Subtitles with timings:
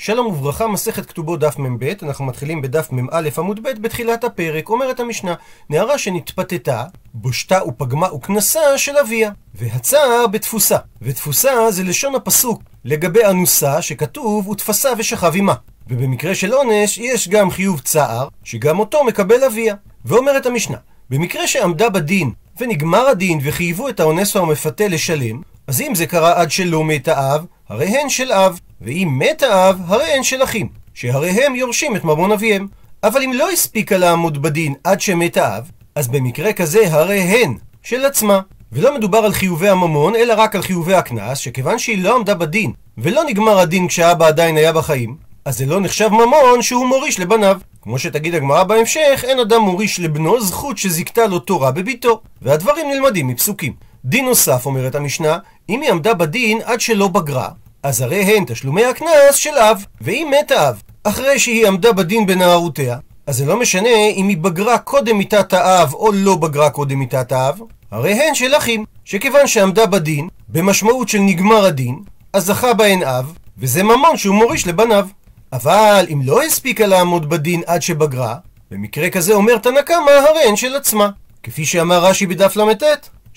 [0.00, 5.00] שלום וברכה, מסכת כתובות דף מ"ב, אנחנו מתחילים בדף מ"א עמוד ב' בתחילת הפרק, אומרת
[5.00, 5.34] המשנה,
[5.70, 13.82] נערה שנתפתתה, בושתה ופגמה וכנסה של אביה, והצער בתפוסה, ותפוסה זה לשון הפסוק לגבי אנוסה
[13.82, 15.54] שכתוב ותפסה ושכב עמה,
[15.88, 19.74] ובמקרה של עונש יש גם חיוב צער, שגם אותו מקבל אביה,
[20.04, 20.76] ואומרת המשנה,
[21.10, 22.30] במקרה שעמדה בדין
[22.60, 27.08] ונגמר הדין וחייבו את האונס או המפתה לשלם, אז אם זה קרה עד שלא מת
[27.08, 31.96] האב, הרי הן של אב, ואם מת האב, הרי הן של אחים, שהרי הם יורשים
[31.96, 32.66] את ממון אביהם.
[33.02, 38.04] אבל אם לא הספיקה לעמוד בדין עד שמת האב, אז במקרה כזה הרי הן של
[38.04, 38.40] עצמה.
[38.72, 42.72] ולא מדובר על חיובי הממון, אלא רק על חיובי הקנס, שכיוון שהיא לא עמדה בדין,
[42.98, 47.58] ולא נגמר הדין כשאבא עדיין היה בחיים, אז זה לא נחשב ממון שהוא מוריש לבניו.
[47.82, 52.20] כמו שתגיד הגמרא בהמשך, אין אדם מוריש לבנו זכות שזיכתה לו תורה בביתו.
[52.42, 53.72] והדברים נלמדים מפסוקים.
[54.04, 57.48] דין נוסף, אומרת המשנה, אם היא עמדה בדין עד שלא בגרה,
[57.82, 59.84] אז הרי הן תשלומי הקנס של אב.
[60.00, 62.96] ואם מת האב, אחרי שהיא עמדה בדין בנערותיה,
[63.26, 67.32] אז זה לא משנה אם היא בגרה קודם מיתת האב או לא בגרה קודם מיתת
[67.32, 67.58] האב,
[67.90, 71.98] הרי הן של אחים, שכיוון שעמדה בדין, במשמעות של נגמר הדין,
[72.32, 75.06] אז זכה בהן אב, וזה ממון שהוא מוריש לבניו.
[75.52, 78.34] אבל אם לא הספיקה לעמוד בדין עד שבגרה,
[78.70, 81.08] במקרה כזה אומר תנא קמא הרי הן של עצמה.
[81.42, 82.82] כפי שאמר רש"י בדף ל"ט,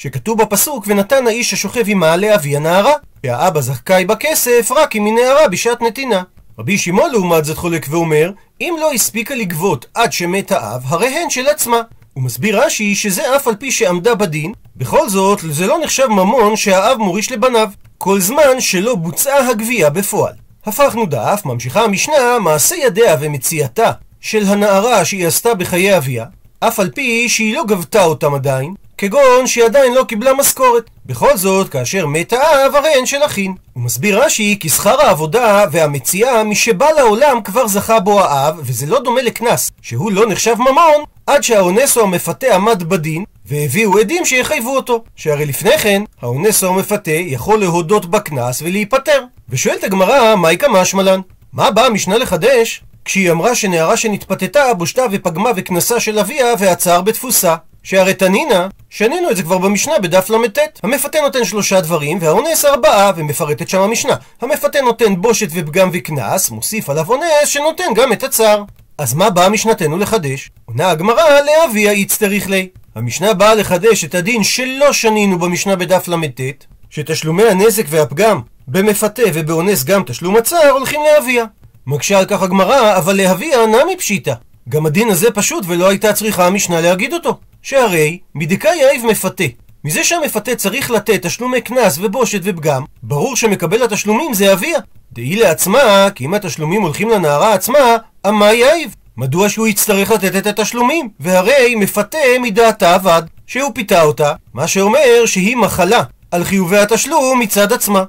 [0.02, 2.94] שכתוב בפסוק ונתן האיש השוכב עמה לאבי הנערה,
[3.26, 6.24] שהאבא זכאי בכסף רק אם היא נערה בשעת נתינה.
[6.60, 11.30] רבי שמעון לעומת זאת חולק ואומר, אם לא הספיקה לגבות עד שמת האב, הרי הן
[11.30, 11.82] של עצמה.
[12.14, 16.56] הוא מסביר רש"י שזה אף על פי שעמדה בדין, בכל זאת זה לא נחשב ממון
[16.56, 20.34] שהאב מוריש לבניו, כל זמן שלא בוצעה הגבייה בפועל.
[20.66, 23.92] הפכנו דף, ממשיכה המשנה, מעשה ידיה ומציאתה
[24.22, 26.26] של הנערה שהיא עשתה בחיי אביה,
[26.60, 30.90] אף על פי שהיא לא גבתה אותם עדיין, כגון שהיא עדיין לא קיבלה משכורת.
[31.06, 33.54] בכל זאת, כאשר מת האב, הרי אין של אחין.
[33.74, 39.00] הוא מסביר רש"י כי שכר העבודה והמציאה משבא לעולם כבר זכה בו האב, וזה לא
[39.00, 44.76] דומה לקנס, שהוא לא נחשב ממון, עד שהאונס או המפתה עמד בדין, והביאו עדים שיחייבו
[44.76, 45.04] אותו.
[45.16, 49.24] שהרי לפני כן, האונס או המפתה יכול להודות בקנס ולהיפטר.
[49.50, 51.20] ושואלת הגמרא, מהי כמשמלן?
[51.54, 52.84] מה באה המשנה לחדש?
[53.06, 57.56] כשהיא אמרה שנערה שנתפתתה, בושתה ופגמה וכנסה של אביה ועצר בתפוסה.
[57.84, 60.60] שהרי תנינה, שנינו את זה כבר במשנה בדף ל"ט.
[60.84, 64.16] המפתה נותן שלושה דברים, והאונס ארבעה, ומפרטת שם המשנה.
[64.42, 68.64] המפתה נותן בושת ופגם וקנס, מוסיף עליו אונס שנותן גם את הצער.
[68.98, 70.50] אז מה באה משנתנו לחדש?
[70.66, 72.68] עונה הגמרא לאביה יצטריך לי.
[72.96, 76.42] המשנה באה לחדש את הדין שלא שנינו במשנה בדף ל"ט,
[76.90, 81.46] שתשלומי הנזק והפגם במפתה ובאונס גם תשלום הצער הולכים לאביה.
[81.88, 84.34] מקשה על כך הגמרא, אבל לאביה נמי פשיטא.
[84.70, 87.38] גם הדין הזה פשוט ולא הייתה צריכה המשנה להגיד אותו.
[87.62, 89.44] שהרי מדקאי יאיב מפתה.
[89.84, 94.80] מזה שהמפתה צריך לתת תשלומי קנס ובושת ופגם, ברור שמקבל התשלומים זה אביה.
[95.14, 98.96] דהי לעצמה, כי אם התשלומים הולכים לנערה עצמה, אמה יאיב.
[99.18, 101.10] מדוע שהוא יצטרך לתת את התשלומים?
[101.20, 107.74] והרי מפתה מדעתה אבד, שהוא פיתה אותה, מה שאומר שהיא מחלה על חיובי התשלום מצד
[107.74, 108.04] עצמה.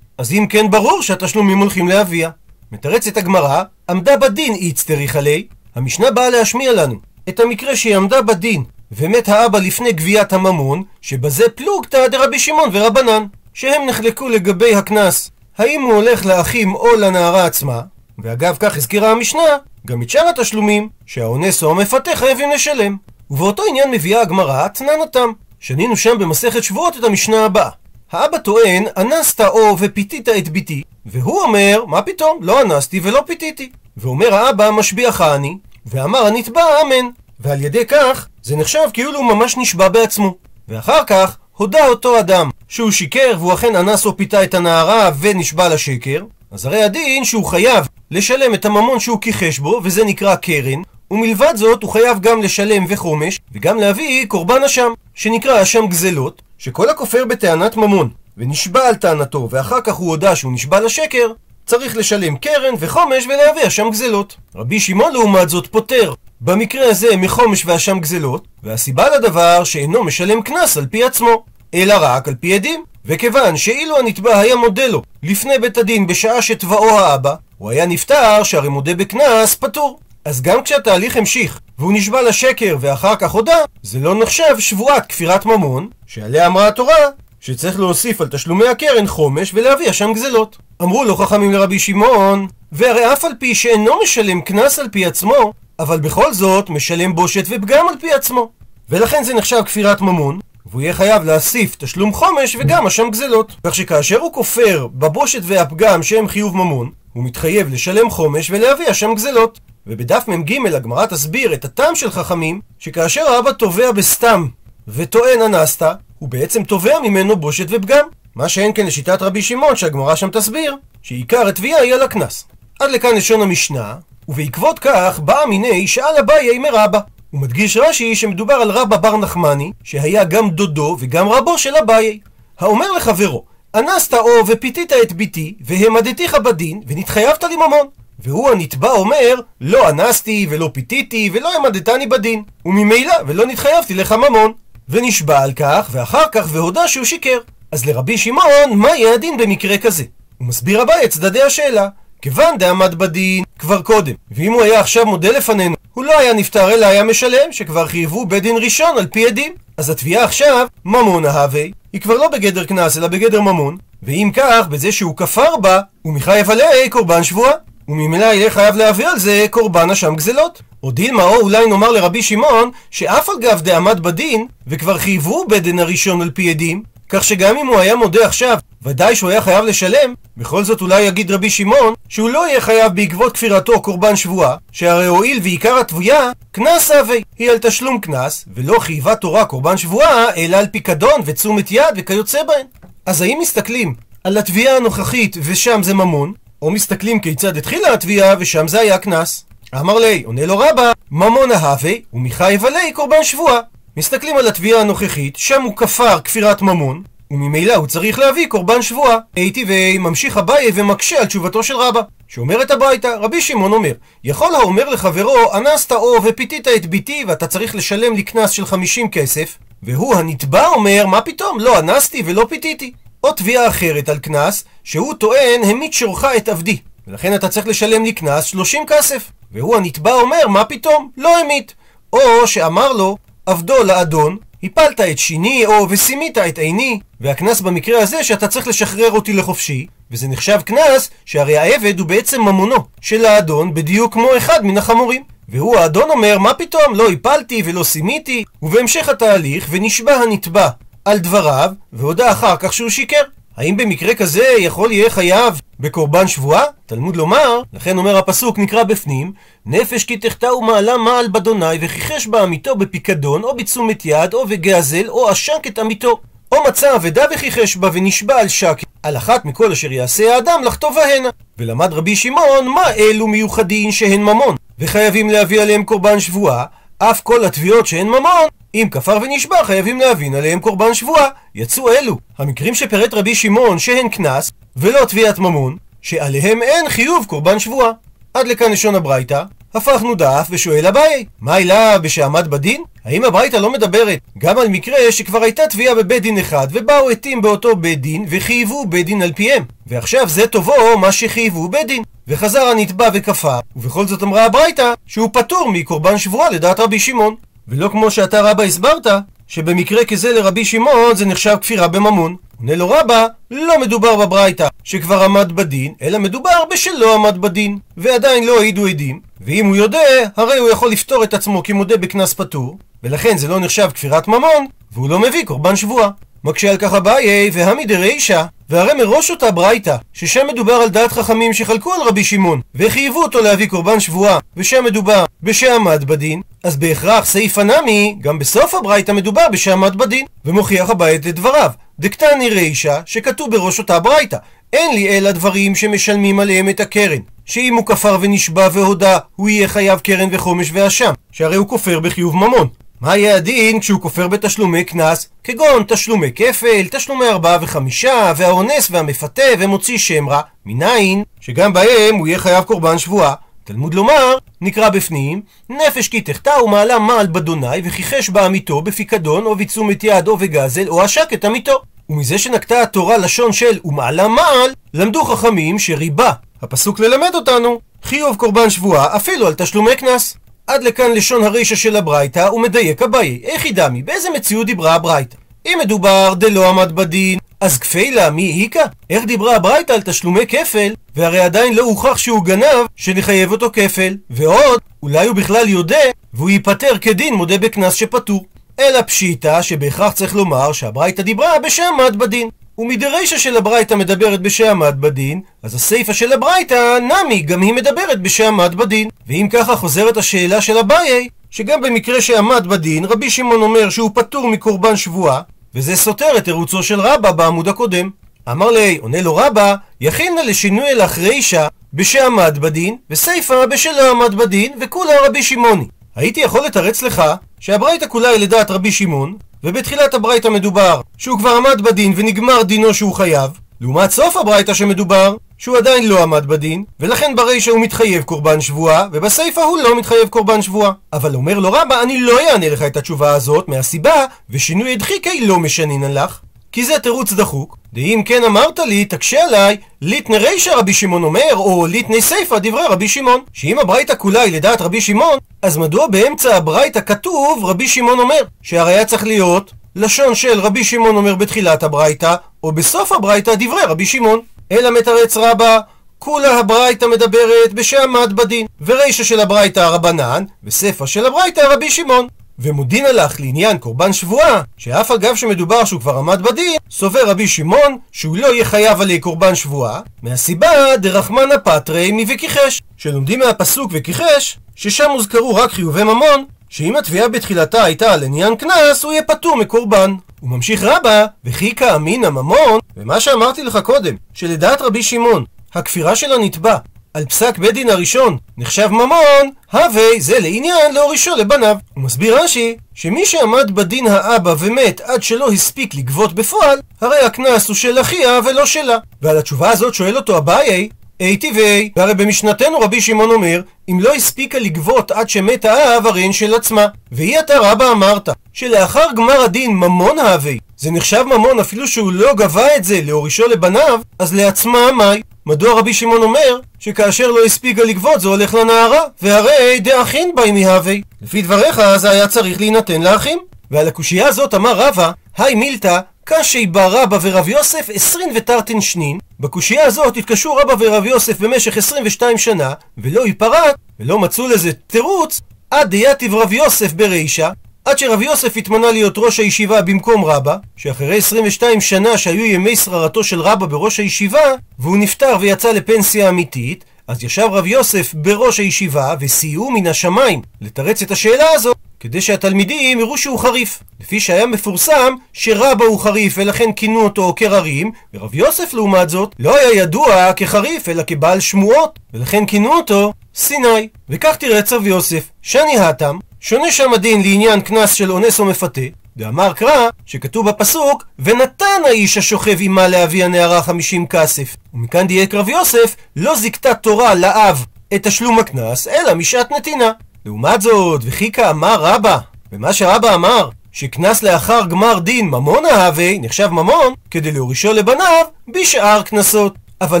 [0.18, 2.30] אז אם כן ברור שהתשלומים הולכים לאביה.
[2.72, 6.94] מתרצת הגמרא, עמדה בדין איצטריך עלי, המשנה באה להשמיע לנו
[7.28, 13.24] את המקרה שהיא עמדה בדין ומת האבא לפני גביית הממון, שבזה פלוגתא דרבי שמעון ורבנן,
[13.54, 17.80] שהם נחלקו לגבי הקנס, האם הוא הולך לאחים או לנערה עצמה,
[18.18, 22.96] ואגב כך הזכירה המשנה, גם את שאר התשלומים, שהאונס או המפתה חייבים לשלם.
[23.30, 25.32] ובאותו עניין מביאה הגמרא תנן אותם.
[25.60, 27.70] שנינו שם במסכת שבועות את המשנה הבאה.
[28.12, 33.70] האבא טוען, אנסת או ופיתית את ביתי, והוא אומר, מה פתאום, לא אנסתי ולא פיתיתי.
[33.96, 37.08] ואומר האבא, משביעך אני, ואמר הנתבע אמן.
[37.40, 40.34] ועל ידי כך, זה נחשב כאילו הוא ממש נשבע בעצמו.
[40.68, 45.68] ואחר כך, הודה אותו אדם שהוא שיקר והוא אכן אנס או פיתה את הנערה ונשבע
[45.68, 50.82] לשקר, אז הרי הדין שהוא חייב לשלם את הממון שהוא כיחש בו, וזה נקרא קרן,
[51.10, 56.88] ומלבד זאת הוא חייב גם לשלם וחומש, וגם להביא קורבן אשם, שנקרא אשם גזלות, שכל
[56.88, 61.32] הכופר בטענת ממון, ונשבע על טענתו, ואחר כך הוא הודה שהוא נשבע לשקר,
[61.66, 64.36] צריך לשלם קרן וחומש ולהביא אשם גזלות.
[64.54, 66.12] רבי שמעון לעומת זאת פוטר
[66.46, 71.44] במקרה הזה מחומש ואשם גזלות, והסיבה לדבר שאינו משלם קנס על פי עצמו,
[71.74, 72.84] אלא רק על פי עדים.
[73.04, 78.42] וכיוון שאילו הנתבע היה מודה לו לפני בית הדין בשעה שתבעו האבא, הוא היה נפטר
[78.42, 79.98] שהרי מודה בקנס פטור.
[80.24, 85.46] אז גם כשהתהליך המשיך, והוא נשבע לשקר ואחר כך הודה, זה לא נחשב שבועת כפירת
[85.46, 86.96] ממון, שעליה אמרה התורה
[87.40, 90.56] שצריך להוסיף על תשלומי הקרן חומש ולהביא אשם גזלות.
[90.82, 95.52] אמרו לו חכמים לרבי שמעון, והרי אף על פי שאינו משלם קנס על פי עצמו,
[95.78, 98.50] אבל בכל זאת משלם בושת ופגם על פי עצמו.
[98.90, 103.52] ולכן זה נחשב כפירת ממון, והוא יהיה חייב להוסיף תשלום חומש וגם אשם גזלות.
[103.64, 109.14] כך שכאשר הוא כופר בבושת והפגם שהם חיוב ממון, הוא מתחייב לשלם חומש ולהביא אשם
[109.14, 109.60] גזלות.
[109.86, 114.46] ובדף מ"ג הגמרא תסביר את הטעם של חכמים, שכאשר האבא תובע בסתם
[114.88, 115.82] וטוען אנסת,
[116.18, 118.06] הוא בעצם תובע ממנו בושת ופגם.
[118.34, 122.44] מה שאין כן לשיטת רבי שמעון שהגמרא שם תסביר, שעיקר התביעה היא על הקנס.
[122.80, 123.94] עד לכאן לשון המשנה,
[124.28, 126.98] ובעקבות כך באה מיני שאל אביי מרבא.
[127.30, 132.18] הוא מדגיש רש"י שמדובר על רבא בר נחמני, שהיה גם דודו וגם רבו של אביי.
[132.60, 133.44] האומר לחברו,
[133.74, 137.86] אנסת או ופיתית את ביתי, והעמדתיך בדין, ונתחייבת לי ממון.
[138.18, 144.52] והוא הנתבע אומר, לא אנסתי ולא פיתיתי ולא העמדתני בדין, וממילא ולא נתחייבתי לך ממון.
[144.88, 147.38] ונשבע על כך, ואחר כך והודה שהוא שיקר.
[147.72, 150.04] אז לרבי שמעון, מה יהיה הדין במקרה כזה?
[150.38, 151.88] הוא מסביר אביי את צדדי השאלה.
[152.22, 156.70] כיוון דעמד בדין כבר קודם, ואם הוא היה עכשיו מודה לפנינו, הוא לא היה נפטר
[156.70, 159.52] אלא היה משלם, שכבר חייבו בית דין ראשון על פי עדים.
[159.76, 164.66] אז התביעה עכשיו, ממון ההווה, היא כבר לא בגדר קנס אלא בגדר ממון, ואם כך,
[164.70, 167.52] בזה שהוא כפר בה, הוא מחייב עליה קורבן שבועה.
[167.88, 170.62] וממילא יהיה חייב להביא על זה קורבן אשם גזלות.
[170.82, 175.62] או דילמה, או אולי נאמר לרבי שמעון, שאף על גב דעמד בדין, וכבר חייבו בית
[175.62, 179.42] דין הראשון על פי עדים, כך שגם אם הוא היה מודה עכשיו, ודאי שהוא היה
[179.42, 184.16] חייב לשלם, בכל זאת אולי יגיד רבי שמעון, שהוא לא יהיה חייב בעקבות כפירתו קורבן
[184.16, 189.76] שבועה, שהרי הואיל ועיקר התבויה, קנס אבי, היא על תשלום קנס, ולא חייבה תורה קורבן
[189.76, 192.66] שבועה, אלא על פיקדון ותשומת יד וכיוצא בהן.
[193.06, 193.94] אז האם מסתכלים
[194.24, 196.32] על התביעה הנוכחית ושם זה ממון,
[196.62, 199.44] או מסתכלים כיצד התחילה התביעה ושם זה היה קנס?
[199.74, 203.60] אמר לי, עונה לו רבא, ממון ההווה, ומחייב עלי קורבן שבועה.
[203.98, 209.18] מסתכלים על התביעה הנוכחית, שם הוא כפר כפירת ממון, וממילא הוא צריך להביא קורבן שבועה.
[209.36, 213.92] הייתי וממשיך אביי ומקשה על תשובתו של רבא, שאומרת הביתה, רבי שמעון אומר,
[214.24, 219.10] יכול האומר לחברו, אנסת או ופיתית את ביתי ואתה צריך לשלם לי קנס של 50
[219.10, 222.92] כסף, והוא הנתבע אומר, מה פתאום, לא אנסתי ולא פיתיתי.
[223.24, 228.04] או תביעה אחרת על קנס, שהוא טוען, המית שורך את עבדי, ולכן אתה צריך לשלם
[228.04, 229.30] לי קנס 30 כסף.
[229.52, 231.74] והוא הנתבע אומר, מה פתאום, לא המית.
[232.12, 233.16] או שאמר לו,
[233.46, 239.10] עבדו לאדון, הפלת את שיני או וסימית את עיני, והקנס במקרה הזה שאתה צריך לשחרר
[239.10, 244.64] אותי לחופשי, וזה נחשב קנס שהרי העבד הוא בעצם ממונו של האדון בדיוק כמו אחד
[244.64, 245.22] מן החמורים.
[245.48, 250.68] והוא האדון אומר, מה פתאום, לא הפלתי ולא סימיתי, ובהמשך התהליך, ונשבע הנתבע
[251.04, 253.22] על דבריו, והודה אחר כך שהוא שיקר.
[253.56, 256.64] האם במקרה כזה יכול יהיה חייב בקורבן שבועה?
[256.86, 259.32] תלמוד לומר, לכן אומר הפסוק נקרא בפנים,
[259.66, 265.28] נפש כי תחטא ומעלה מעל באדוני וכיחש בעמיתו בפיקדון או בתשומת יד או בגזל או
[265.28, 266.20] עשק את עמיתו.
[266.52, 270.90] או מצא אבדה וכיחש בה ונשבע על שק, על אחת מכל אשר יעשה האדם לחטוא
[270.90, 271.28] בהנה.
[271.58, 276.64] ולמד רבי שמעון מה אלו מיוחדין שהן ממון, וחייבים להביא עליהם קורבן שבועה,
[276.98, 281.28] אף כל התביעות שהן ממון, אם כפר ונשבע חייבים להבין עליהם קורבן שבועה.
[281.54, 287.58] יצאו אלו המקרים שפירט רבי שמעון שהן קנס, ולא תביעת ממון, שעליהם אין חיוב קורבן
[287.58, 287.90] שבועה.
[288.34, 289.42] עד לכאן לשון הברייתא,
[289.76, 292.82] הפכנו דף ושואל אביי, מה העילה בשעמד בדין?
[293.04, 294.18] האם הברייתא לא מדברת?
[294.38, 298.86] גם על מקרה שכבר הייתה תביעה בבית דין אחד ובאו עתים באותו בית דין וחייבו
[298.86, 299.64] בית דין על פיהם.
[299.86, 302.02] ועכשיו זה טובו מה שחייבו בית דין.
[302.28, 307.34] וחזר הנתבע וכפר ובכל זאת אמרה הברייתא שהוא פטור מקורבן שבועה לדעת רבי שמעון.
[307.68, 309.06] ולא כמו שאתה רבא הסברת
[309.48, 315.22] שבמקרה כזה לרבי שמעון זה נחשב כפירה בממון עונה לו רבא, לא מדובר בברייתא שכבר
[315.22, 319.98] עמד בדין, אלא מדובר בשלא עמד בדין, ועדיין לא העידו עדים, ואם הוא יודע,
[320.36, 324.66] הרי הוא יכול לפתור את עצמו כמודה בקנס פטור, ולכן זה לא נחשב כפירת ממון,
[324.92, 326.08] והוא לא מביא קורבן שבועה.
[326.44, 331.52] מקשה על כך אביי, והמי דרישא, והרי מראש אותה ברייתא, ששם מדובר על דעת חכמים
[331.52, 337.24] שחלקו על רבי שמעון, וחייבו אותו להביא קורבן שבועה, ושם מדובר בשעמד בדין, אז בהכרח
[337.24, 341.70] סעיף הנמי, גם בסוף הברייתא מדובר בשעמד בדין, ומוכיח הבית את דבריו.
[342.00, 344.36] דקתני רישא, שכתוב בראש אותה ברייתא,
[344.72, 347.18] אין לי אלא דברים שמשלמים עליהם את הקרן.
[347.44, 352.36] שאם הוא כפר ונשבע והודה, הוא יהיה חייב קרן וחומש ואשם, שהרי הוא כופר בחיוב
[352.36, 352.68] ממון.
[353.00, 359.42] מה יהיה הדין כשהוא כופר בתשלומי קנס, כגון תשלומי כפל, תשלומי ארבעה וחמישה, והאונס והמפתה
[359.58, 363.34] ומוציא שם רע, מניין שגם בהם הוא יהיה חייב קורבן שבועה.
[363.66, 370.04] תלמוד לומר, נקרא בפנים, נפש כי תחטא ומעלה מעל בדוני וכיחש בעמיתו בפיקדון או בתשומת
[370.04, 371.82] יד או בגזל או עשק את עמיתו.
[372.10, 376.32] ומזה שנקטה התורה לשון של ומעלה מעל, למדו חכמים שריבה,
[376.62, 380.36] הפסוק ללמד אותנו, חיוב קורבן שבועה אפילו על תשלומי קנס.
[380.66, 383.40] עד לכאן לשון הרישא של הברייתא, הוא מדייק אביי.
[383.44, 384.02] איך היא דמי?
[384.02, 385.36] באיזה מציאות דיברה הברייתא?
[385.66, 388.84] אם מדובר דלא עמד בדין, אז כפילה מי היכא?
[389.10, 394.16] איך דיברה הברייתא על תשלומי כפל, והרי עדיין לא הוכח שהוא גנב, שנחייב אותו כפל.
[394.30, 396.00] ועוד, אולי הוא בכלל יודע,
[396.34, 398.44] והוא ייפטר כדין מודה בקנס שפטור.
[398.80, 402.48] אלא פשיטא שבהכרח צריך לומר שהברייתא דיברה בשם עמד בדין.
[402.78, 408.74] ומדרישא של הברייתא מדברת בשעמד בדין, אז הסיפא של הברייתא נמי, גם היא מדברת בשעמד
[408.74, 409.08] בדין.
[409.26, 414.48] ואם ככה חוזרת השאלה של אביי, שגם במקרה שעמד בדין, רבי שמעון אומר שהוא פטור
[414.48, 415.40] מקורבן שבועה,
[415.76, 418.10] וזה סותר את תירוצו של רבא בעמוד הקודם.
[418.50, 424.72] אמר לי, עונה לו רבא, יכינה לשינוי אלך רישא בשעמד בדין, וסיפא בשלא עמד בדין,
[424.80, 425.86] וכולה רבי שמעוני.
[426.16, 427.22] הייתי יכול לתרץ לך
[427.60, 432.94] שהברייתא כולה היא לדעת רבי שמעון, ובתחילת הברייתא מדובר שהוא כבר עמד בדין ונגמר דינו
[432.94, 438.22] שהוא חייב, לעומת סוף הברייתא שמדובר שהוא עדיין לא עמד בדין, ולכן ברישא הוא מתחייב
[438.22, 440.92] קורבן שבועה, ובסיפא הוא לא מתחייב קורבן שבועה.
[441.12, 445.58] אבל אומר לו רבא, אני לא אענה לך את התשובה הזאת, מהסיבה, ושינוי הדחיקי לא
[445.58, 446.40] משנינן לך.
[446.72, 451.54] כי זה תירוץ דחוק, דאם כן אמרת לי, תקשה עליי, ליטני רישא רבי שמעון אומר,
[451.56, 453.40] או ליטני סיפא דברי רבי שמעון.
[453.52, 458.40] שאם הברייתא כולה היא לדעת רבי שמעון, אז מדוע באמצע הברייתא כתוב רבי שמעון אומר?
[458.62, 463.82] שהרי היה צריך להיות לשון של רבי שמעון אומר בתחילת הברייתא, או בסוף הברייתא דברי
[463.86, 464.40] רבי שמעון.
[464.72, 465.78] אלא מתרץ רבה,
[466.18, 472.26] כולה הברייתא מדברת בשעמד בדין, ורישא של הברייתא הרבנן, וסיפא של הברייתא רבי שמעון.
[472.58, 477.48] ומודין הלך לעניין קורבן שבועה, שאף על גב שמדובר שהוא כבר עמד בדין, סובר רבי
[477.48, 484.58] שמעון שהוא לא יהיה חייב עלי קורבן שבועה, מהסיבה דרחמנא פטרי מווכיחש, שלומדים מהפסוק וכיחש,
[484.76, 489.56] ששם הוזכרו רק חיובי ממון, שאם התביעה בתחילתה הייתה על עניין קנס, הוא יהיה פטור
[489.56, 490.14] מקורבן.
[490.46, 496.32] הוא ממשיך רבה, וכי כאמינא ממון, ומה שאמרתי לך קודם, שלדעת רבי שמעון, הכפירה של
[496.32, 496.76] הנתבע
[497.14, 501.76] על פסק בית דין הראשון נחשב ממון, הווה זה לעניין להורישו לבניו.
[501.94, 507.68] הוא מסביר רש"י, שמי שעמד בדין האבא ומת עד שלא הספיק לגבות בפועל, הרי הקנס
[507.68, 508.96] הוא של אחיה ולא שלה.
[509.22, 510.88] ועל התשובה הזאת שואל אותו אביי,
[511.20, 516.22] אי טבעי, והרי במשנתנו רבי שמעון אומר, אם לא הספיקה לגבות עד שמת האב, הרי
[516.22, 516.86] הן של עצמה.
[517.12, 522.34] והיא אתה רבא אמרת, שלאחר גמר הדין ממון האבי, זה נחשב ממון אפילו שהוא לא
[522.34, 525.22] גבה את זה להורישו לבניו, אז לעצמה מאי?
[525.46, 530.94] מדוע רבי שמעון אומר שכאשר לא הספיקה לגבות זה הולך לנערה, והרי דאחין בי מהווה.
[531.22, 533.38] לפי דבריך זה היה צריך להינתן לאחים.
[533.70, 539.18] ועל הקושייה הזאת אמר רבא, היי מילתא קשי בה רבא ורב יוסף עשרים ותרתין שנין.
[539.40, 545.40] בקושייה הזאת התקשו רבא ורב יוסף במשך 22 שנה, ולא ייפרט, ולא מצאו לזה תירוץ,
[545.70, 547.50] עד דייתיב רב יוסף ברישא,
[547.84, 553.24] עד שרב יוסף התמנה להיות ראש הישיבה במקום רבא, שאחרי 22 שנה שהיו ימי שררתו
[553.24, 559.14] של רבא בראש הישיבה, והוא נפטר ויצא לפנסיה אמיתית, אז ישב רב יוסף בראש הישיבה
[559.20, 563.82] וסייעו מן השמיים לתרץ את השאלה הזו כדי שהתלמידים יראו שהוא חריף.
[564.00, 569.56] לפי שהיה מפורסם שרבא הוא חריף ולכן כינו אותו קררים, ורב יוסף לעומת זאת לא
[569.56, 573.88] היה ידוע כחריף אלא כבעל שמועות, ולכן כינו אותו סיני.
[574.08, 578.80] וכך תראה רב יוסף, שאני האטם, שונה שם הדין לעניין קנס של אונס או מפתה,
[579.16, 584.56] ואמר קרא, שכתוב בפסוק, ונתן האיש השוכב עמה לאבי הנערה חמישים כסף.
[584.74, 589.90] ומכאן דייק רב יוסף, לא זיכתה תורה לאב את תשלום הקנס, אלא משעת נתינה.
[590.24, 592.18] לעומת זאת, וחיכה אמר רבא,
[592.52, 599.02] ומה שרבא אמר, שקנס לאחר גמר דין ממון אהבי, נחשב ממון, כדי להורישו לבניו, בשאר
[599.02, 599.54] קנסות.
[599.80, 600.00] אבל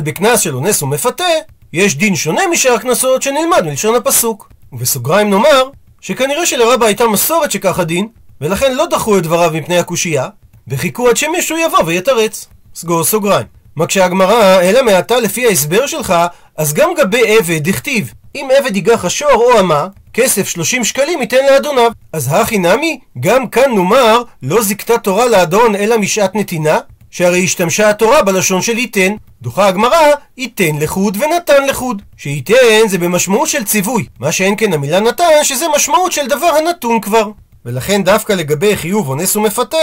[0.00, 1.24] בקנס של אונס ומפתה,
[1.72, 4.48] יש דין שונה משאר קנסות שנלמד מלשון הפסוק.
[4.72, 5.68] ובסוגריים נאמר,
[6.00, 8.08] שכנראה שלרבא הייתה מסורת שכך הדין,
[8.40, 10.28] ולכן לא דחו את דבריו מפני הקושייה,
[10.68, 12.46] וחיכו עד שמישהו יבוא ויתרץ.
[12.74, 13.46] סגור סוגריים.
[13.76, 16.14] מקשה הגמרא, אלא מעתה לפי ההסבר שלך,
[16.56, 21.46] אז גם גבי עבד דכתיב, אם עבד ייגח השור או אמה, כסף 30 שקלים ייתן
[21.50, 21.90] לאדוניו.
[22.12, 26.78] אז הכי נמי, גם כאן נאמר, לא זיכתה תורה לאדון אלא משעת נתינה,
[27.10, 29.14] שהרי השתמשה התורה בלשון של ייתן.
[29.42, 29.98] דוחה הגמרא,
[30.36, 32.02] ייתן לחוד ונתן לחוד.
[32.16, 37.00] שייתן זה במשמעות של ציווי, מה שאין כן המילה נתן, שזה משמעות של דבר הנתון
[37.00, 37.30] כבר.
[37.66, 39.76] ולכן דווקא לגבי חיוב אונס ומפתה,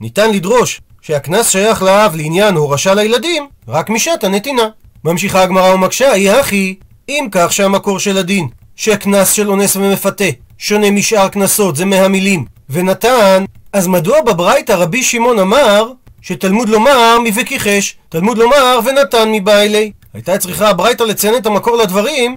[0.00, 4.68] ניתן לדרוש שהקנס שייך לאב לעניין הורשה לילדים, רק משעת הנתינה.
[5.04, 6.74] ממשיכה הגמרא ומקשה, היא הכי,
[7.08, 10.24] אם כך שהמקור של הדין, שקנס של אונס ומפתה
[10.58, 17.96] שונה משאר קנסות, זה מהמילים, ונתן, אז מדוע בברייתא רבי שמעון אמר שתלמוד לומר מבכיחש,
[18.08, 19.92] תלמוד לומר ונתן מבעילי.
[20.14, 22.36] הייתה צריכה הברייתא לציין את המקור לדברים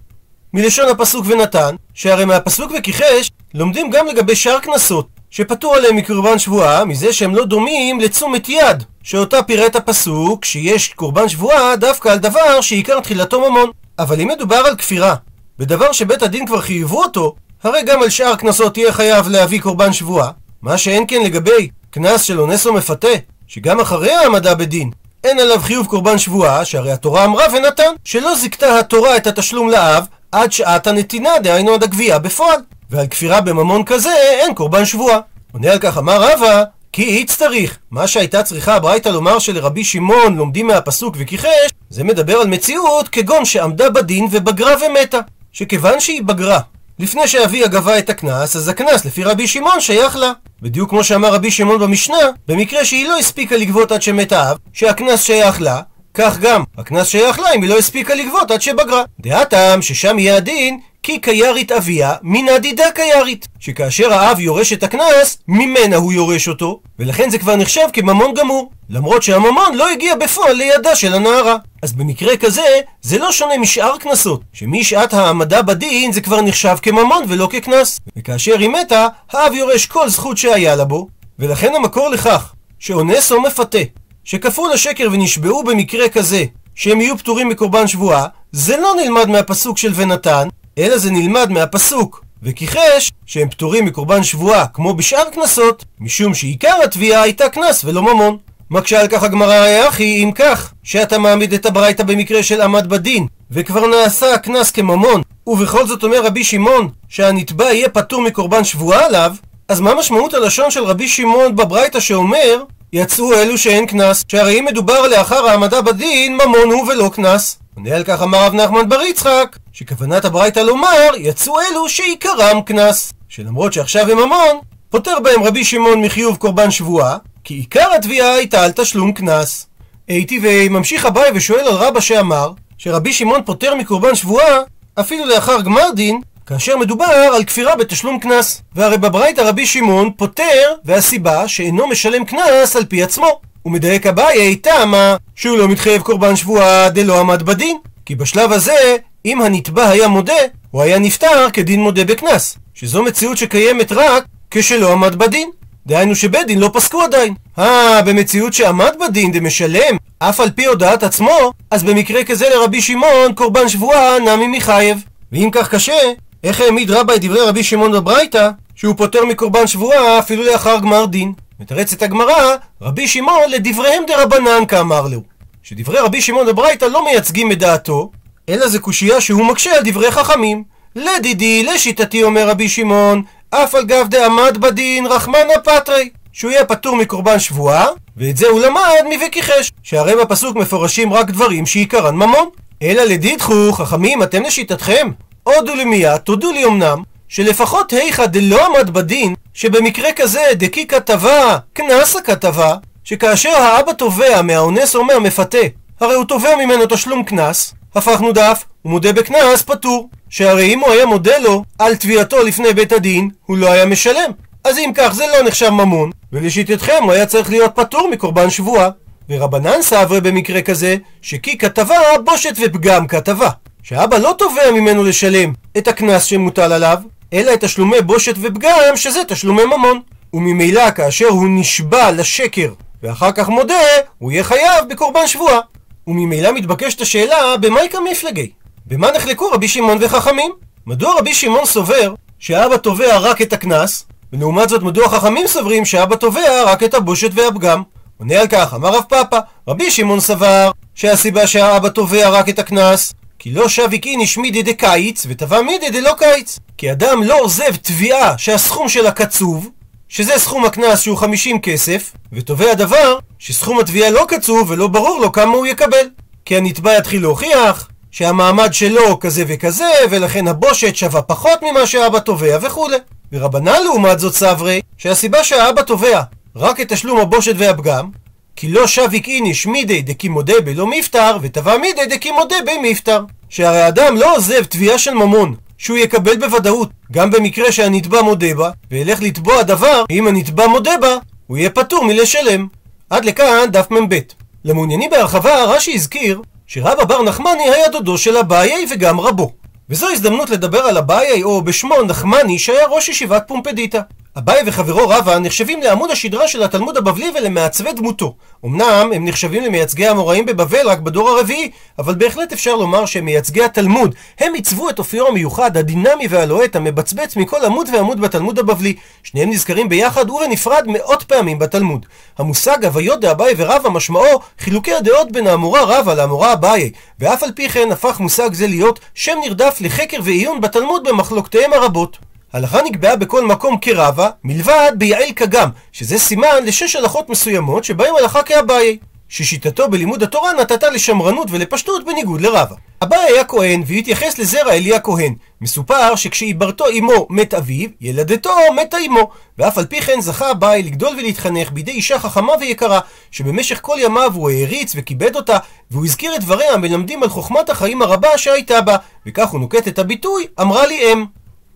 [0.54, 6.86] מלשון הפסוק ונתן, שהרי מהפסוק וכיחש לומדים גם לגבי שאר קנסות, שפטור עליהם מקורבן שבועה,
[6.86, 12.62] מזה שהם לא דומים לתשומת יד, שאותה פירט הפסוק, שיש קורבן שבועה דווקא על דבר
[12.62, 13.70] שעיקר תחילתו ממון.
[14.00, 15.16] אבל אם מדובר על כפירה,
[15.60, 19.94] בדבר שבית הדין כבר חייבו אותו, הרי גם על שאר קנסות תהיה חייב להביא קורבן
[19.94, 23.08] שבועה, מה שאין כן לגבי קנס של אונס או מפתה,
[23.48, 24.92] שגם אחרי העמדה בדין
[25.24, 30.06] אין עליו חיוב קורבן שבועה, שהרי התורה אמרה ונתן, שלא זיכתה התורה את התשלום לאב
[30.32, 32.60] עד שעת הנתינה, דהיינו עד הגבייה בפועל.
[32.90, 35.20] ועל כפירה בממון כזה אין קורבן שבועה.
[35.54, 37.78] עונה על כך אמר רבא, כי איץ צריך.
[37.92, 43.46] מה שהייתה צריכה הברייתא לומר שלרבי שמעון לומדים מהפסוק וכיחש, זה מדבר על מציאות כגון
[43.46, 45.20] שעמדה בדין ובגרה ומתה.
[45.52, 46.60] שכיוון שהיא בגרה,
[47.00, 50.32] לפני שאביה גבה את הקנס, אז הקנס לפי רבי שמעון שייך לה.
[50.62, 52.18] בדיוק כמו שאמר רבי שמעון במשנה,
[52.48, 55.82] במקרה שהיא לא הספיקה לגבות עד שמת האב, שהקנס שייך לה,
[56.14, 59.04] כך גם הקנס שייך לה אם היא לא הספיקה לגבות עד שבגרה.
[59.20, 65.38] דעתם ששם יהיה הדין כי קיירית אביה מן עדידה קיירית, שכאשר האב יורש את הקנס,
[65.48, 70.56] ממנה הוא יורש אותו, ולכן זה כבר נחשב כממון גמור, למרות שהממון לא הגיע בפועל
[70.56, 71.56] לידה של הנערה.
[71.84, 77.24] אז במקרה כזה, זה לא שונה משאר קנסות, שמשעת העמדה בדין זה כבר נחשב כממון
[77.28, 78.00] ולא כקנס.
[78.18, 81.08] וכאשר היא מתה, האב יורש כל זכות שהיה לה בו,
[81.40, 83.80] ולכן המקור לכך שאונס או מפתה,
[84.30, 86.46] שכפו לשקר ונשבעו במקרה כזה,
[86.76, 92.24] שהם יהיו פטורים מקורבן שבועה, זה לא נלמד מהפסוק של ונתן, אלא זה נלמד מהפסוק.
[92.44, 98.38] וכיחש שהם פטורים מקורבן שבועה כמו בשאר קנסות, משום שעיקר התביעה הייתה קנס ולא ממון.
[98.72, 103.28] מקשה על כך הגמרא, אחי, אם כך, שאתה מעמיד את הברייתא במקרה של עמד בדין,
[103.52, 109.34] וכבר נעשה הקנס כממון, ובכל זאת אומר רבי שמעון, שהנתבע יהיה פטור מקורבן שבועה עליו,
[109.68, 114.66] אז מה משמעות הלשון של רבי שמעון בברייתא שאומר, יצאו אלו שאין קנס, שהרי אם
[114.66, 117.60] מדובר לאחר העמדה בדין, ממון הוא ולא קנס.
[117.76, 123.14] עונה על כך אמר רב נחמן בר יצחק, שכוונת הברייתא לומר, יצאו אלו שעיקרם קנס.
[123.30, 128.64] שלמרות שעכשיו הם ממון, פוטר בהם רבי שמעון מחיוב קורבן שבועה, כי עיקר התביעה הייתה
[128.64, 129.68] על תשלום קנס.
[130.08, 134.60] הייתי וממשיך אביי ושואל על רבא שאמר, שרבי שמעון פוטר מקורבן שבועה,
[135.00, 138.62] אפילו לאחר גמר דין, כאשר מדובר על כפירה בתשלום קנס.
[138.76, 143.42] והרי בברייתא רבי שמעון פוטר, והסיבה שאינו משלם קנס על פי עצמו.
[143.66, 147.78] ומדייק אביי תמה שהוא לא מתחייב קורבן שבועה דלא עמד בדין.
[148.06, 150.34] כי בשלב הזה, אם הנתבע היה מודה,
[150.72, 152.58] הוא היה נפטר כדין מודה בקנס.
[152.74, 155.50] שזו מציאות שקיימת רק כשלא עמד בדין.
[155.88, 157.34] דהיינו שבית דין לא פסקו עדיין.
[157.60, 163.34] אה, במציאות שעמד בדין דמשלם, אף על פי הודעת עצמו, אז במקרה כזה לרבי שמעון
[163.36, 165.04] קורבן שבועה נמי מחייב.
[165.32, 166.02] ואם כך קשה,
[166.44, 171.06] איך העמיד רבא את דברי רבי שמעון בברייתא, שהוא פוטר מקורבן שבועה אפילו לאחר גמר
[171.06, 171.34] דין?
[171.60, 175.22] מתרצת הגמרא, רבי שמעון לדבריהם דרבנן כאמר לו.
[175.64, 178.12] שדברי רבי שמעון בברייתא לא מייצגים את דעתו,
[178.50, 180.64] אלא זה קושייה שהוא מקשה על דברי חכמים.
[180.96, 186.96] לדידי, לשיטתי אומר רבי שמעון, אף על גב דעמד בדין רחמנא פטרי, שהוא יהיה פטור
[186.96, 187.88] מקורבן שבועה,
[188.18, 192.50] ואת זה הוא למד מ"וכיחש", שהרי בפסוק מפורשים רק דברים שעיקרן ממון.
[192.82, 195.10] אלא לדידכו, חכמים, אתם לשיטתכם,
[195.56, 202.16] הודו למיד, תודו לי אמנם, שלפחות היכא דלא עמד בדין, שבמקרה כזה דקי כתבה, קנס
[202.16, 205.58] הכתבה, שכאשר האבא תובע מהאונס או מהמפתה,
[206.00, 210.10] הרי הוא תובע ממנו תשלום קנס, הפכנו דף, הוא מודה בקנס, פטור.
[210.30, 214.32] שהרי אם הוא היה מודה לו על תביעתו לפני בית הדין, הוא לא היה משלם.
[214.64, 218.90] אז אם כך זה לא נחשב ממון, ולשיטתכם הוא היה צריך להיות פטור מקורבן שבועה.
[219.30, 223.50] ורבנן סברי במקרה כזה, שכי כתבה בושת ופגם כתבה.
[223.84, 226.98] שאבא לא תובע ממנו לשלם את הקנס שמוטל עליו,
[227.34, 230.00] אלא את תשלומי בושת ופגם, שזה תשלומי ממון.
[230.34, 233.74] וממילא כאשר הוא נשבע לשקר ואחר כך מודה,
[234.18, 235.60] הוא יהיה חייב בקורבן שבועה.
[236.08, 238.52] וממילא מתבקשת השאלה, במאי כמפלגי?
[238.86, 240.52] במה נחלקו רבי שמעון וחכמים?
[240.88, 246.16] מדוע רבי שמעון סובר שאבא תובע רק את הקנס, ולעומת זאת מדוע חכמים סוברים שאבא
[246.16, 247.84] תובע רק את הבושת והפגם?
[248.20, 253.14] עונה על כך, אמר רב פאפא, רבי שמעון סבר שהסיבה שהאבא תובע רק את הקנס
[253.40, 256.60] כי לא שב יקין השמידי דקיץ ותבע מידי דלא קיץ.
[256.78, 259.70] כי אדם לא עוזב תביעה שהסכום שלה קצוב,
[260.10, 265.32] שזה סכום הקנס שהוא 50 כסף, ותובע דבר שסכום התביעה לא קצוב ולא ברור לו
[265.32, 266.10] כמה הוא יקבל.
[266.46, 272.58] כי הנתבע יתחיל להוכיח שהמעמד שלו כזה וכזה, ולכן הבושת שווה פחות ממה שהאבא תובע
[272.62, 272.98] וכולי.
[273.34, 276.22] ורבנן לעומת זאת סברי, שהסיבה שהאבא תובע
[276.56, 278.10] רק את תשלום הבושת והפגם,
[278.60, 283.24] כי לא שביק איניש מידי דקי מודה בלא מפטר, ותבע מידי דקי מודה במפטר.
[283.50, 288.70] שהרי אדם לא עוזב תביעה של ממון, שהוא יקבל בוודאות, גם במקרה שהנתבע מודה בה,
[288.92, 291.16] וילך לתבוע דבר, אם הנתבע מודה בה,
[291.48, 292.68] הוא יהיה פטור מלשלם.
[293.10, 294.20] עד לכאן דף מ"ב.
[294.66, 299.52] למעוניינים בהרחבה, רש"י הזכיר שרבא בר נחמני היה דודו של אביי וגם רבו.
[299.90, 304.02] וזו הזדמנות לדבר על אביי, או בשמו נחמני, שהיה ראש ישיבת פומפדיטה.
[304.40, 308.36] אביי וחברו רבא נחשבים לעמוד השדרה של התלמוד הבבלי ולמעצבי דמותו.
[308.66, 313.64] אמנם הם נחשבים למייצגי המוראים בבבל רק בדור הרביעי, אבל בהחלט אפשר לומר שהם מייצגי
[313.64, 314.16] התלמוד.
[314.40, 318.96] הם עיצבו את אופיו המיוחד, הדינמי והלוהט, המבצבץ מכל עמוד ועמוד בתלמוד הבבלי.
[319.24, 322.06] שניהם נזכרים ביחד ובנפרד מאות פעמים בתלמוד.
[322.38, 327.70] המושג הוויות דאביי ורבא משמעו חילוקי הדעות בין האמורה רבא לאמורה אביי, ואף על פי
[327.70, 332.29] כן הפך מושג זה להיות שם נרדף לחקר ועיון בתלמוד במחלוקתיהם הרבות.
[332.54, 338.44] הלכה נקבעה בכל מקום כרבה, מלבד ביעל כגם, שזה סימן לשש הלכות מסוימות שבהם הלכה
[338.44, 338.98] כאביי.
[339.30, 342.76] ששיטתו בלימוד התורה נתתה לשמרנות ולפשטות בניגוד לרבה.
[343.04, 345.36] אביי היה כהן והתייחס לזרע עלי הכהן.
[345.62, 349.30] מסופר שכשעיברתו אמו מת אביו, ילדתו מתה אמו.
[349.58, 353.00] ואף על פי כן זכה אביי לגדול ולהתחנך בידי אישה חכמה ויקרה,
[353.32, 355.58] שבמשך כל ימיו הוא העריץ וכיבד אותה,
[355.92, 360.00] והוא הזכיר את דבריה המלמדים על חוכמת החיים הרבה שהייתה בה, וכך הוא נוקט את
[360.00, 361.26] הביטוי, אמרה לי אם.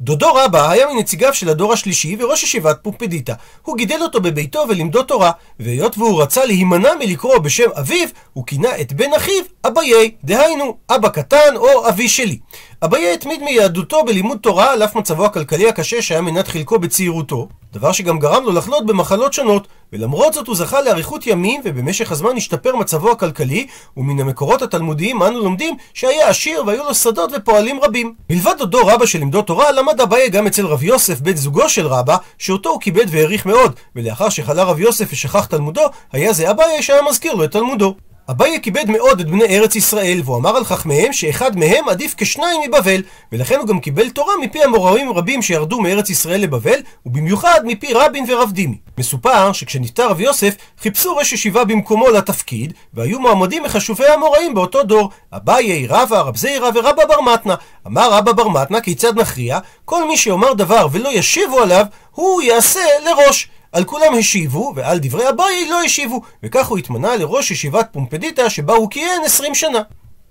[0.03, 3.33] דודו רבא היה מנציגיו של הדור השלישי וראש ישיבת פומפדיטה.
[3.61, 8.69] הוא גידל אותו בביתו ולימדו תורה, והיות והוא רצה להימנע מלקרוא בשם אביו, הוא כינה
[8.81, 12.39] את בן אחיו אביי, דהיינו אבא קטן או אבי שלי.
[12.83, 17.91] אביי התמיד מיהדותו בלימוד תורה על אף מצבו הכלכלי הקשה שהיה מנת חלקו בצעירותו, דבר
[17.91, 22.75] שגם גרם לו לחלות במחלות שונות, ולמרות זאת הוא זכה לאריכות ימים, ובמשך הזמן השתפר
[22.75, 28.13] מצבו הכלכלי, ומן המקורות התלמודיים אנו לומדים שהיה עשיר והיו לו שדות ופועלים רבים.
[28.29, 32.17] מלבד דודו רבא שלימדו תורה, למד אביי גם אצל רב יוסף, בן זוגו של רבא,
[32.37, 37.01] שאותו הוא כיבד והעריך מאוד, ולאחר שחלה רב יוסף ושכח תלמודו, היה זה אביי שהיה
[37.09, 37.95] מזכיר לו את תלמודו.
[38.31, 42.61] אביי כיבד מאוד את בני ארץ ישראל, והוא אמר על חכמיהם שאחד מהם עדיף כשניים
[42.67, 47.93] מבבל, ולכן הוא גם קיבל תורה מפי המוראים רבים שירדו מארץ ישראל לבבל, ובמיוחד מפי
[47.93, 48.77] רבין ורב דימי.
[48.97, 55.09] מסופר שכשנפטר רב יוסף, חיפשו ראש ישיבה במקומו לתפקיד, והיו מועמדים מחשובי המוראים באותו דור,
[55.33, 57.55] אביי, רבא, רב זיירא ורבא בר מתנה.
[57.87, 59.59] אמר רבא בר מתנה, כיצד נכריע?
[59.85, 63.47] כל מי שיאמר דבר ולא ישיבו עליו, הוא יעשה לראש.
[63.73, 68.73] על כולם השיבו, ועל דברי אביי לא השיבו, וכך הוא התמנה לראש ישיבת פומפדיטה שבה
[68.73, 69.81] הוא כיהן עשרים שנה.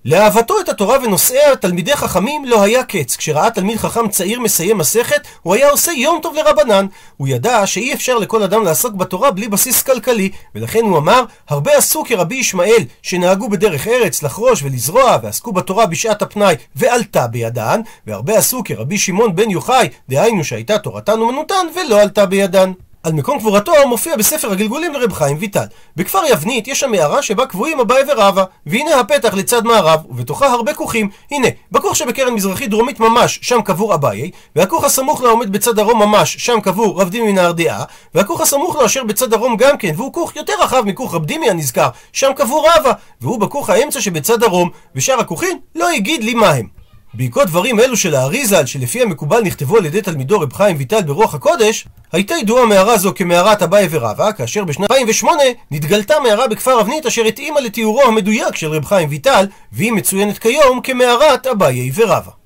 [0.05, 3.17] לאהבתו את התורה ונושאיה, תלמידי חכמים לא היה קץ.
[3.17, 6.87] כשראה תלמיד חכם צעיר מסיים מסכת, הוא היה עושה יום טוב לרבנן.
[7.17, 11.77] הוא ידע שאי אפשר לכל אדם לעסוק בתורה בלי בסיס כלכלי, ולכן הוא אמר, הרבה
[11.77, 18.39] עשו כרבי ישמעאל, שנהגו בדרך ארץ לחרוש ולזרוע, ועסקו בתורה בשעת הפנאי, ועלתה בידן, והרבה
[18.39, 22.73] עשו כרבי שמעון בן יוחאי, דהיינו שהייתה תורתן אומנותן, ולא עלתה בידן.
[23.03, 25.65] על מקום קבורתו מופיע בספר הגלגולים לרב חיים ויטל.
[25.97, 30.75] בכפר יבנית יש שם מערה שבה קבועים אביי ורבא, והנה הפתח לצד מערב, ובתוכה הרבה
[30.75, 31.11] כוכים.
[31.31, 36.03] הנה, בכוך שבקרן מזרחית דרומית ממש, שם קבור אביי, והכוך הסמוך לה עומד בצד דרום
[36.03, 37.85] ממש, שם קבור רב דימי נהרדעה,
[38.15, 41.51] והכוך הסמוך לו אשר בצד דרום גם כן, והוא כוך יותר רחב מכוך רב דימי
[41.51, 46.51] הנזכר, שם קבור רבא, והוא בכוך האמצע שבצד דרום, ושאר הכוכים לא הגיד לי מה
[46.51, 46.82] הם.
[47.15, 51.35] בעקבות דברים אלו של האריזל, שלפי המקובל נכתבו על ידי תלמידו רב חיים ויטל ברוח
[51.35, 57.07] הקודש, הייתה ידועה מערה זו כמערת אביי ורבא, כאשר בשנת 2008 נתגלתה מערה בכפר אבנית
[57.07, 62.42] אשר התאימה לתיאורו המדויק של רב חיים ויטל, והיא מצוינת כיום כמערת אביי ורבא.